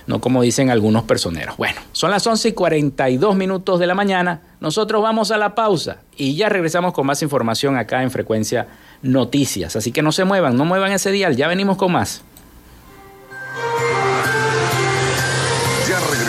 [0.05, 1.55] no como dicen algunos personeros.
[1.55, 5.99] Bueno, son las 11 y 42 minutos de la mañana, nosotros vamos a la pausa
[6.17, 8.67] y ya regresamos con más información acá en Frecuencia
[9.01, 9.77] Noticias.
[9.77, 12.21] Así que no se muevan, no muevan ese dial, ya venimos con más.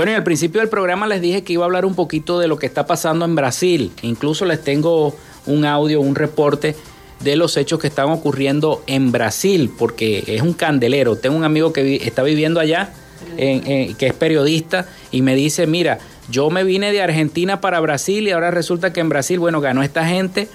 [0.00, 2.48] Bueno, y al principio del programa les dije que iba a hablar un poquito de
[2.48, 3.92] lo que está pasando en Brasil.
[4.00, 6.74] Incluso les tengo un audio, un reporte
[7.22, 11.16] de los hechos que están ocurriendo en Brasil, porque es un candelero.
[11.16, 12.94] Tengo un amigo que está viviendo allá,
[13.36, 15.98] que es periodista, y me dice, mira,
[16.30, 19.82] yo me vine de Argentina para Brasil y ahora resulta que en Brasil, bueno, ganó
[19.82, 20.48] esta gente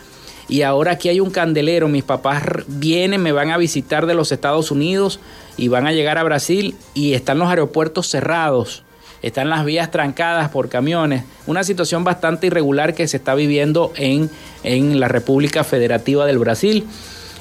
[0.50, 1.88] y ahora aquí hay un candelero.
[1.88, 5.20] Mis papás vienen, me van a visitar de los Estados Unidos
[5.56, 8.85] y van a llegar a Brasil y están los aeropuertos cerrados
[9.26, 14.30] están las vías trancadas por camiones, una situación bastante irregular que se está viviendo en,
[14.64, 16.86] en la República Federativa del Brasil.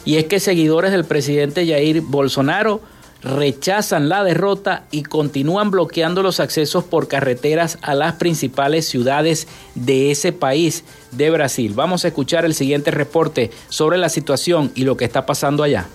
[0.07, 2.81] y es que seguidores del presidente Jair Bolsonaro
[3.23, 10.11] rechazan la derrota y continúan bloqueando los accesos por carreteras a las principales ciudades de
[10.11, 11.73] ese país de Brasil.
[11.75, 15.87] Vamos a escuchar el siguiente reporte sobre la situación y lo que está pasando allá.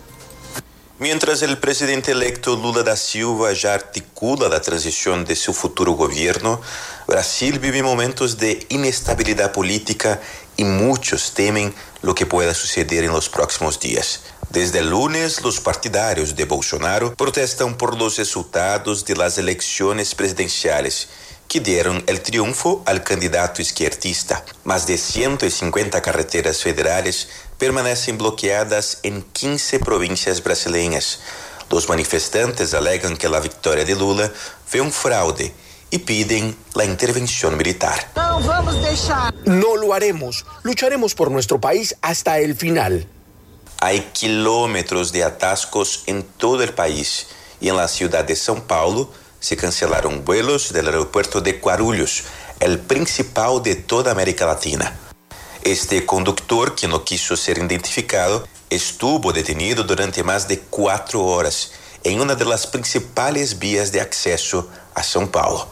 [0.99, 6.59] Mientras el presidente electo Lula da Silva ya articula la transición de su futuro gobierno,
[7.07, 10.19] Brasil vive momentos de inestabilidad política
[10.57, 14.23] y muchos temen lo que pueda suceder en los próximos días.
[14.49, 21.07] Desde el lunes, los partidarios de Bolsonaro protestan por los resultados de las elecciones presidenciales
[21.47, 24.43] que dieron el triunfo al candidato izquierdista.
[24.65, 27.29] Más de 150 carreteras federales
[27.59, 31.19] permanecen bloqueadas en 15 provincias brasileñas.
[31.69, 34.31] Los manifestantes alegan que la victoria de Lula
[34.65, 35.53] fue un fraude
[35.91, 38.11] y piden la intervención militar.
[38.15, 38.75] No vamos
[39.09, 40.45] a No lo haremos.
[40.63, 43.07] Lucharemos por nuestro país hasta el final.
[43.81, 47.27] Hay kilómetros de atascos en todo el país
[47.61, 52.23] y en la ciudad de São Paulo se cancelaron vuelos del aeropuerto de Guarulhos,
[52.59, 55.08] el principal de toda América Latina.
[55.63, 61.71] Este conductor, que no quiso ser identificado, estuvo detenido durante más de cuatro horas
[62.03, 65.67] en una de las principales vías de acceso a São Paulo.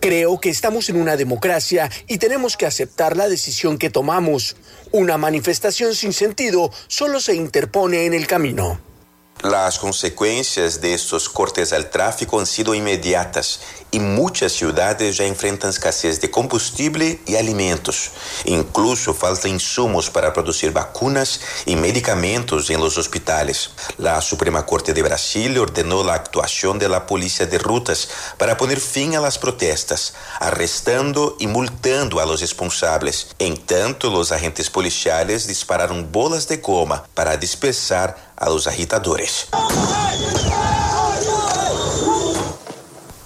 [0.00, 4.56] Creo que estamos en una democracia y tenemos que aceptar la decisión que tomamos.
[4.92, 8.91] Una manifestación sin sentido solo se interpone en el camino.
[9.42, 13.58] Las consecuencias de estos cortes al tráfico han sido inmediatas
[13.90, 18.12] y muchas ciudades ya enfrentan escasez de combustible y alimentos.
[18.44, 23.70] Incluso falta insumos para producir vacunas y medicamentos en los hospitales.
[23.98, 28.78] La Suprema Corte de Brasil ordenó la actuación de la Policía de Rutas para poner
[28.78, 33.34] fin a las protestas, arrestando y multando a los responsables.
[33.40, 39.46] En tanto, los agentes policiales dispararon bolas de goma para dispersar a los agitadores.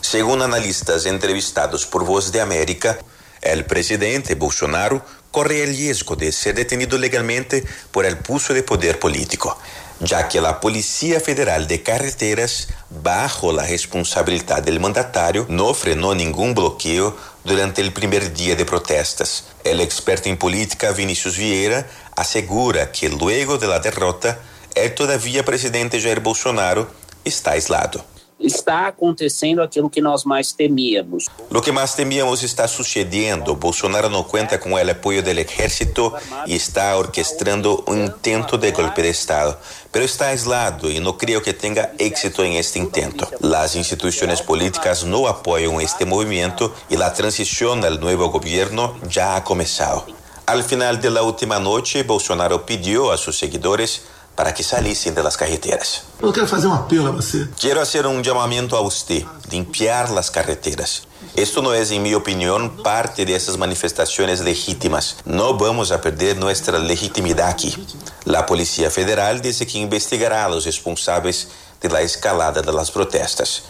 [0.03, 2.99] Según analistas entrevistados por Voz de América,
[3.41, 8.99] el presidente Bolsonaro corre el riesgo de ser detenido legalmente por el pulso de poder
[8.99, 9.59] político,
[10.01, 16.55] ya que la Policía Federal de Carreteras, bajo la responsabilidad del mandatario, no frenó ningún
[16.55, 19.45] bloqueo durante el primer día de protestas.
[19.65, 21.87] El experto en política Vinicius Vieira
[22.17, 24.39] asegura que luego de la derrota,
[24.77, 26.87] é todavia presidente Jair Bolsonaro
[27.25, 28.05] está aislado.
[28.39, 31.25] Está acontecendo aquilo que nós mais temíamos.
[31.51, 33.55] Lo que mais temíamos está sucedendo.
[33.55, 36.13] Bolsonaro não conta com o apoio do exército
[36.47, 39.57] e está orquestrando um intento de golpe de Estado.
[39.91, 43.27] Pero está aislado e não creio que tenha êxito em este intento.
[43.57, 49.41] As instituições políticas não apoiam este movimento e a transição ao novo governo já ha
[49.41, 50.15] começado.
[50.49, 54.03] Al final de la última noite, Bolsonaro pediu a seus seguidores
[54.37, 56.03] para que saíssem das carreteras.
[56.21, 57.49] Eu quero fazer um apelo a você.
[57.57, 61.03] Quero fazer um chamamento a você, limpiar as carreteras.
[61.35, 65.17] Isto não é, em minha opinião, parte dessas manifestações legítimas.
[65.25, 67.87] Não vamos a perder nossa legitimidade aqui.
[68.35, 71.49] A polícia Federal disse que investigará os responsáveis
[71.81, 73.63] pela escalada das protestas.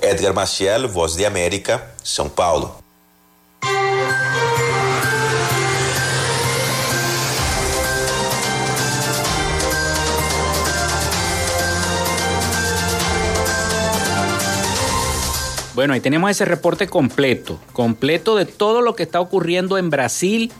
[0.00, 2.83] Edgar Maciel, Voz de América, São Paulo.
[15.74, 20.52] Bueno, ahí tenemos ese reporte completo, completo de todo lo que está ocurriendo en Brasil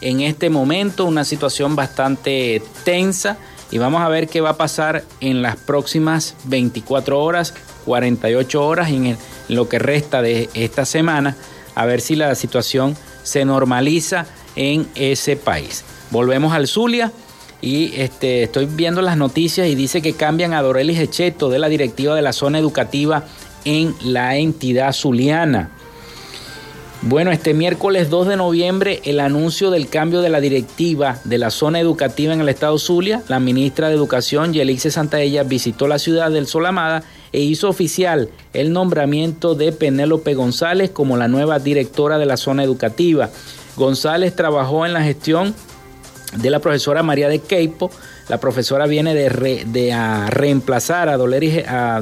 [0.00, 3.38] en este momento, una situación bastante tensa
[3.70, 7.54] y vamos a ver qué va a pasar en las próximas 24 horas,
[7.84, 9.18] 48 horas y en,
[9.48, 11.36] lo que resta de esta semana,
[11.74, 15.84] a ver si la situación se normaliza en ese país.
[16.10, 17.12] Volvemos al Zulia
[17.60, 21.68] y este, estoy viendo las noticias y dice que cambian a Dorelis Echeto de la
[21.68, 23.24] directiva de la zona educativa
[23.64, 25.70] en la entidad zuliana.
[27.04, 31.50] Bueno, este miércoles 2 de noviembre, el anuncio del cambio de la directiva de la
[31.50, 36.30] zona educativa en el estado Zulia, la ministra de Educación, Yelixe Santaella, visitó la ciudad
[36.30, 37.02] del Solamada
[37.32, 42.62] e hizo oficial el nombramiento de Penélope González como la nueva directora de la zona
[42.62, 43.30] educativa.
[43.74, 45.56] González trabajó en la gestión
[46.36, 47.90] de la profesora María de Queipo.
[48.28, 52.00] La profesora viene de, a reemplazar a Dorelis, a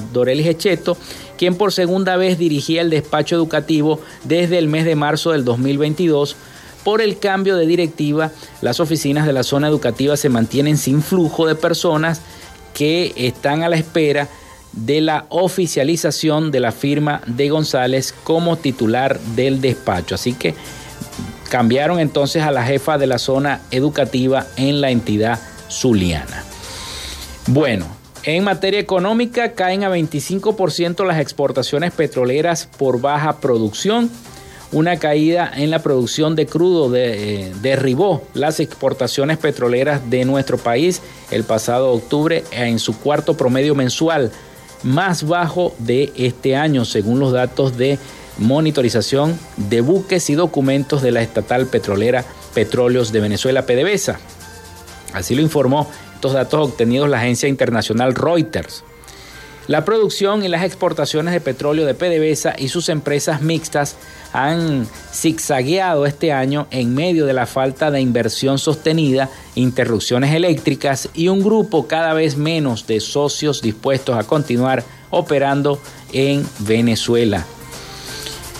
[0.50, 0.98] Echeto
[1.40, 6.36] quien por segunda vez dirigía el despacho educativo desde el mes de marzo del 2022.
[6.84, 8.30] Por el cambio de directiva,
[8.60, 12.20] las oficinas de la zona educativa se mantienen sin flujo de personas
[12.74, 14.28] que están a la espera
[14.72, 20.16] de la oficialización de la firma de González como titular del despacho.
[20.16, 20.54] Así que
[21.48, 26.44] cambiaron entonces a la jefa de la zona educativa en la entidad zuliana.
[27.46, 34.10] Bueno, en materia económica caen a 25% las exportaciones petroleras por baja producción.
[34.72, 41.02] Una caída en la producción de crudo eh, derribó las exportaciones petroleras de nuestro país
[41.30, 44.30] el pasado octubre en su cuarto promedio mensual
[44.82, 47.98] más bajo de este año, según los datos de
[48.38, 54.18] monitorización de buques y documentos de la estatal petrolera Petróleos de Venezuela, PDVSA.
[55.12, 55.88] Así lo informó
[56.20, 58.84] estos datos obtenidos la agencia internacional Reuters.
[59.68, 63.96] La producción y las exportaciones de petróleo de PDVSA y sus empresas mixtas
[64.34, 71.28] han zigzagueado este año en medio de la falta de inversión sostenida, interrupciones eléctricas y
[71.28, 75.80] un grupo cada vez menos de socios dispuestos a continuar operando
[76.12, 77.46] en Venezuela.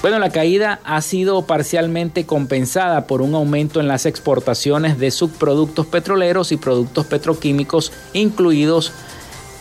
[0.03, 5.87] Bueno, la caída ha sido parcialmente compensada por un aumento en las exportaciones de subproductos
[5.87, 8.93] petroleros y productos petroquímicos, incluidos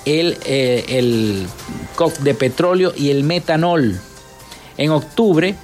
[0.06, 1.46] el, eh, el
[2.22, 4.00] de petróleo y el metanol.
[4.78, 5.56] En octubre,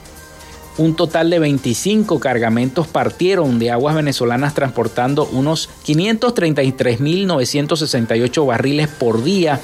[0.77, 9.61] un total de 25 cargamentos partieron de aguas venezolanas transportando unos 533.968 barriles por día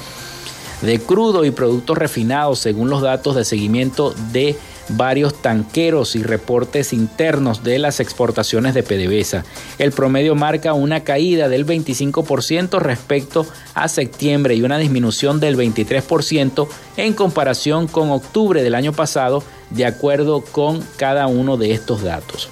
[0.80, 4.56] de crudo y productos refinados, según los datos de seguimiento de
[4.96, 9.44] varios tanqueros y reportes internos de las exportaciones de PDVSA.
[9.78, 16.68] El promedio marca una caída del 25% respecto a septiembre y una disminución del 23%
[16.96, 22.48] en comparación con octubre del año pasado, de acuerdo con cada uno de estos datos.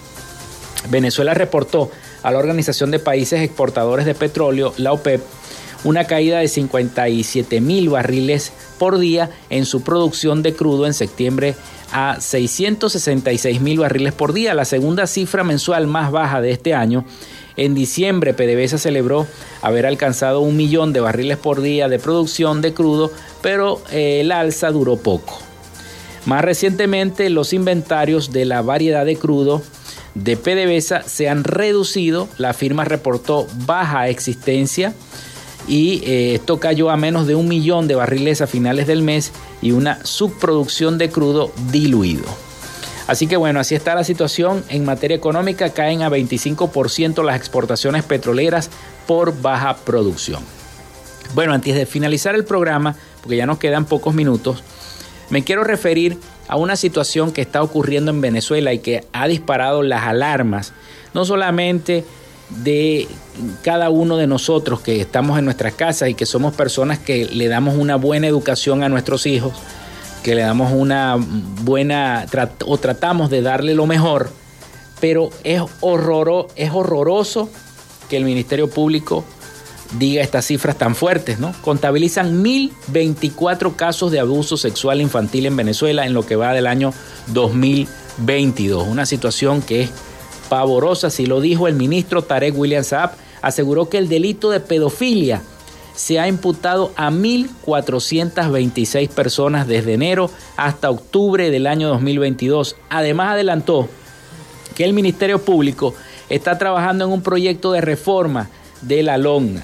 [0.88, 1.90] Venezuela reportó
[2.22, 5.20] a la Organización de Países Exportadores de Petróleo, la OPEP,
[5.84, 11.54] una caída de 57 mil barriles por día en su producción de crudo en septiembre
[11.92, 17.04] a 666 mil barriles por día, la segunda cifra mensual más baja de este año.
[17.56, 19.26] En diciembre, PDVSA celebró
[19.60, 23.10] haber alcanzado un millón de barriles por día de producción de crudo,
[23.42, 25.38] pero eh, el alza duró poco.
[26.26, 29.62] Más recientemente, los inventarios de la variedad de crudo
[30.14, 32.28] de PDVSA se han reducido.
[32.38, 34.94] La firma reportó baja existencia
[35.66, 39.32] y eh, esto cayó a menos de un millón de barriles a finales del mes
[39.62, 42.24] y una subproducción de crudo diluido.
[43.06, 44.64] Así que bueno, así está la situación.
[44.68, 48.70] En materia económica caen a 25% las exportaciones petroleras
[49.06, 50.44] por baja producción.
[51.34, 54.62] Bueno, antes de finalizar el programa, porque ya nos quedan pocos minutos,
[55.28, 59.82] me quiero referir a una situación que está ocurriendo en Venezuela y que ha disparado
[59.82, 60.72] las alarmas,
[61.14, 62.04] no solamente
[62.50, 63.08] de
[63.62, 67.48] cada uno de nosotros que estamos en nuestras casas y que somos personas que le
[67.48, 69.52] damos una buena educación a nuestros hijos,
[70.22, 72.26] que le damos una buena
[72.66, 74.30] o tratamos de darle lo mejor,
[75.00, 77.48] pero es, horroro, es horroroso
[78.08, 79.24] que el Ministerio Público
[79.98, 81.52] diga estas cifras tan fuertes, ¿no?
[81.62, 86.92] Contabilizan 1024 casos de abuso sexual infantil en Venezuela en lo que va del año
[87.28, 89.90] 2022, una situación que es
[90.50, 95.40] pavorosa, si lo dijo el ministro Tarek William Saab, aseguró que el delito de pedofilia
[95.94, 102.76] se ha imputado a 1.426 personas desde enero hasta octubre del año 2022.
[102.90, 103.88] Además adelantó
[104.74, 105.94] que el Ministerio Público
[106.28, 108.50] está trabajando en un proyecto de reforma
[108.82, 109.62] de la LONA.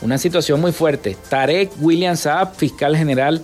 [0.00, 1.16] Una situación muy fuerte.
[1.28, 3.42] Tarek William Saab, fiscal general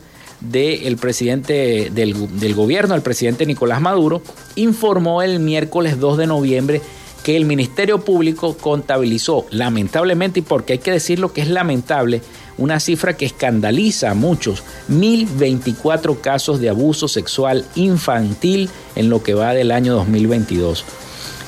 [0.51, 4.23] del presidente del, gobierno, el presidente Nicolás Maduro,
[4.57, 6.81] informó el miércoles 2 de noviembre
[7.23, 12.21] que el Ministerio Público contabilizó, lamentablemente, y porque hay que decirlo que es lamentable,
[12.59, 19.35] una cifra que escandaliza a muchos, 1024 casos de abuso sexual infantil en lo que
[19.35, 20.85] va del año 2022.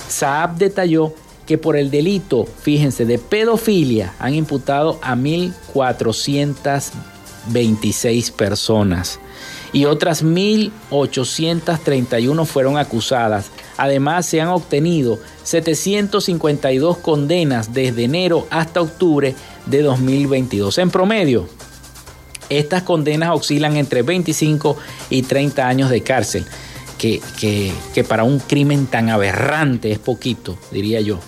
[0.09, 1.13] Saab detalló
[1.47, 6.93] que por el delito, fíjense, de pedofilia han imputado a 1400
[7.49, 9.21] 26 personas
[9.73, 13.51] y otras 1.831 fueron acusadas.
[13.77, 19.35] Además, se han obtenido 752 condenas desde enero hasta octubre
[19.67, 20.79] de 2022.
[20.79, 21.49] En promedio,
[22.49, 24.77] estas condenas oscilan entre 25
[25.11, 26.47] y 30 años de cárcel,
[26.97, 27.21] que,
[27.93, 31.21] que para un crimen tan aberrante es poquito, diría yo.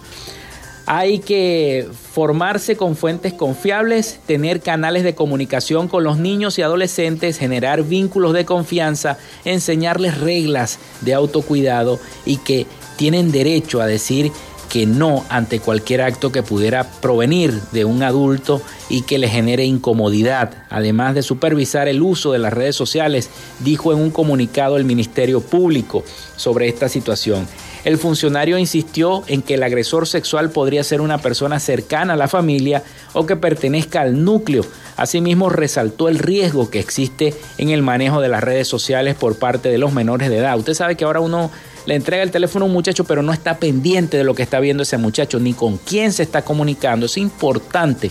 [0.91, 7.37] Hay que formarse con fuentes confiables, tener canales de comunicación con los niños y adolescentes,
[7.37, 12.67] generar vínculos de confianza, enseñarles reglas de autocuidado y que
[12.97, 14.33] tienen derecho a decir
[14.71, 19.67] que no ante cualquier acto que pudiera provenir de un adulto y que le genere
[19.67, 20.55] incomodidad.
[20.71, 23.29] Además de supervisar el uso de las redes sociales,
[23.61, 26.03] dijo en un comunicado el Ministerio Público
[26.37, 27.47] sobre esta situación.
[27.89, 32.29] El funcionario insistió en que el agresor sexual podría ser una persona cercana a la
[32.29, 32.83] familia
[33.15, 34.63] o que pertenezca al núcleo.
[34.99, 39.71] Asimismo, resaltó el riesgo que existe en el manejo de las redes sociales por parte
[39.71, 40.59] de los menores de edad.
[40.59, 41.51] Usted sabe que ahora uno
[41.87, 44.61] le entrega el teléfono a un muchacho, pero no está pendiente de lo que está
[44.61, 47.07] viendo ese muchacho, ni con quién se está comunicando.
[47.07, 48.11] Es importante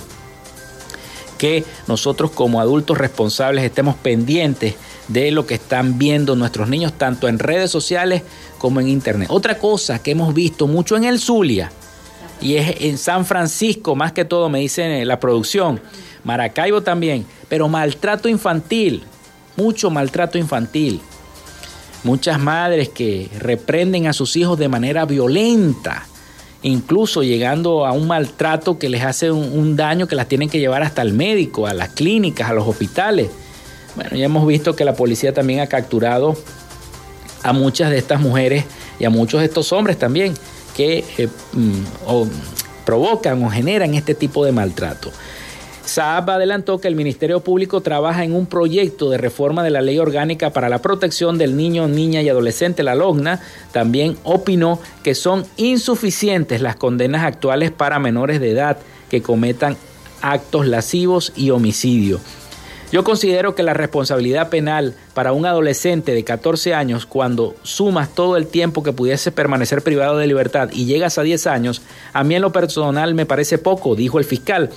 [1.37, 4.73] que nosotros como adultos responsables estemos pendientes
[5.07, 8.23] de lo que están viendo nuestros niños, tanto en redes sociales
[8.57, 9.27] como en internet.
[9.31, 11.71] Otra cosa que hemos visto mucho en el Zulia,
[12.41, 15.79] y es en San Francisco, más que todo, me dicen la producción,
[16.23, 19.03] Maracaibo también, pero maltrato infantil,
[19.55, 21.01] mucho maltrato infantil.
[22.03, 26.05] Muchas madres que reprenden a sus hijos de manera violenta
[26.63, 30.83] incluso llegando a un maltrato que les hace un, daño que las tienen que llevar
[30.83, 33.29] hasta el médico, a las clínicas, a los hospitales.
[33.97, 36.37] Bueno, ya hemos visto que la policía también ha capturado
[37.41, 38.65] a muchas de estas mujeres
[38.99, 40.35] y a muchos de estos hombres también
[40.75, 41.81] que eh, mm,
[42.85, 45.11] provocan o generan este tipo de maltrato.
[45.83, 49.97] Saab adelantó que el Ministerio Público trabaja en un proyecto de reforma de la Ley
[49.97, 53.41] Orgánica para la Protección del Niño, Niña y Adolescente, la LOGNA.
[53.71, 58.77] También opinó que son insuficientes las condenas actuales para menores de edad
[59.09, 59.75] que cometan
[60.21, 62.19] actos lascivos y homicidio.
[62.91, 68.37] Yo considero que la responsabilidad penal para un adolescente de 14 años, cuando sumas todo
[68.37, 71.81] el tiempo que pudiese permanecer privado de libertad y llegas a 10 años,
[72.13, 74.69] a mí en lo personal me parece poco, dijo el fiscal.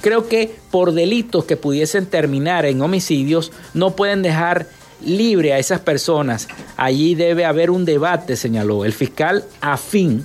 [0.00, 4.66] Creo que por delitos que pudiesen terminar en homicidios no pueden dejar
[5.04, 6.46] libre a esas personas.
[6.76, 8.84] Allí debe haber un debate, señaló.
[8.84, 10.24] El fiscal afín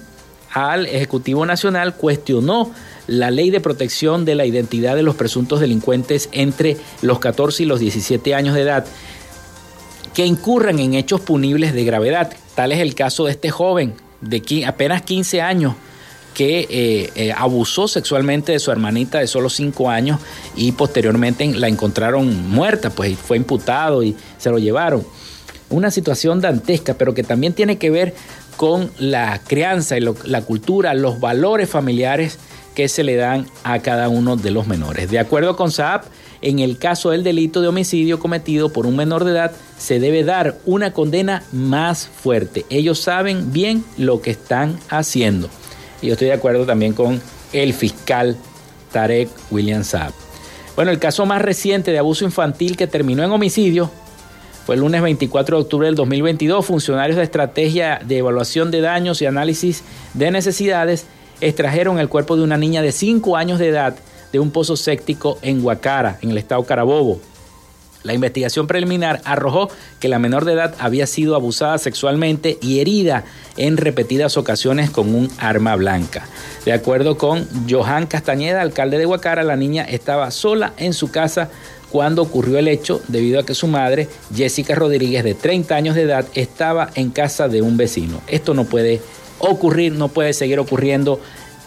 [0.51, 2.71] al Ejecutivo Nacional cuestionó
[3.07, 7.65] la ley de protección de la identidad de los presuntos delincuentes entre los 14 y
[7.65, 8.85] los 17 años de edad
[10.13, 12.33] que incurran en hechos punibles de gravedad.
[12.55, 15.75] Tal es el caso de este joven de apenas 15 años
[16.33, 20.19] que eh, eh, abusó sexualmente de su hermanita de solo cinco años
[20.55, 25.05] y posteriormente la encontraron muerta, pues fue imputado y se lo llevaron.
[25.69, 28.15] Una situación dantesca, pero que también tiene que ver
[28.57, 32.37] con la crianza y la cultura, los valores familiares
[32.75, 35.09] que se le dan a cada uno de los menores.
[35.09, 36.03] De acuerdo con Saab,
[36.41, 40.23] en el caso del delito de homicidio cometido por un menor de edad, se debe
[40.23, 42.65] dar una condena más fuerte.
[42.69, 45.49] Ellos saben bien lo que están haciendo.
[46.01, 47.21] Y yo estoy de acuerdo también con
[47.53, 48.37] el fiscal
[48.91, 50.13] Tarek William Saab.
[50.75, 53.91] Bueno, el caso más reciente de abuso infantil que terminó en homicidio
[54.65, 56.65] fue el lunes 24 de octubre del 2022.
[56.65, 61.05] Funcionarios de estrategia de evaluación de daños y análisis de necesidades
[61.47, 63.95] extrajeron el cuerpo de una niña de 5 años de edad
[64.31, 67.19] de un pozo séptico en Huacara, en el estado Carabobo.
[68.03, 69.69] La investigación preliminar arrojó
[70.01, 73.23] que la menor de edad había sido abusada sexualmente y herida
[73.55, 76.25] en repetidas ocasiones con un arma blanca.
[76.65, 81.49] De acuerdo con Johan Castañeda, alcalde de Huacara, la niña estaba sola en su casa
[81.91, 86.01] cuando ocurrió el hecho debido a que su madre, Jessica Rodríguez, de 30 años de
[86.01, 88.19] edad, estaba en casa de un vecino.
[88.27, 88.99] Esto no puede
[89.43, 91.19] ocurrir, no puede seguir ocurriendo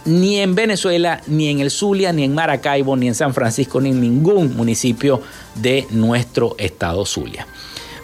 [0.05, 3.91] ni en Venezuela, ni en el Zulia, ni en Maracaibo, ni en San Francisco, ni
[3.91, 5.21] en ningún municipio
[5.57, 7.47] de nuestro estado Zulia.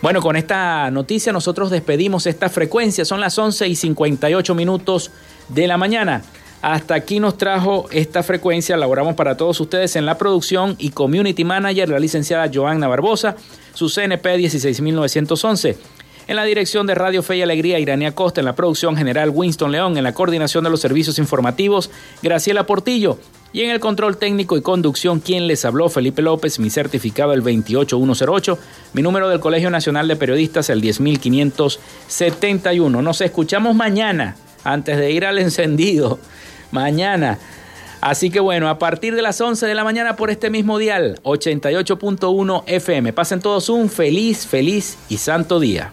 [0.03, 3.05] Bueno, con esta noticia nosotros despedimos esta frecuencia.
[3.05, 5.12] Son las 11 y 58 minutos
[5.49, 6.23] de la mañana.
[6.61, 8.77] Hasta aquí nos trajo esta frecuencia.
[8.77, 13.37] Laboramos para todos ustedes en la producción y community manager, la licenciada Joanna Barbosa,
[13.75, 15.77] su CNP 16911.
[16.29, 18.41] En la dirección de Radio Fe y Alegría, Irania Costa.
[18.41, 19.97] En la producción general, Winston León.
[19.97, 21.91] En la coordinación de los servicios informativos,
[22.23, 23.18] Graciela Portillo.
[23.53, 27.43] Y en el control técnico y conducción, quien les habló, Felipe López, mi certificado el
[27.43, 28.59] 28108,
[28.95, 33.03] mi número del Colegio Nacional de Periodistas el 10571.
[33.03, 36.18] Nos escuchamos mañana, antes de ir al encendido.
[36.70, 37.39] Mañana.
[38.01, 41.20] Así que bueno, a partir de las 11 de la mañana por este mismo dial,
[41.23, 43.12] 88.1 FM.
[43.12, 45.93] Pasen todos un feliz, feliz y santo día.